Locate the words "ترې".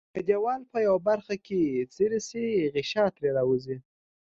3.15-3.29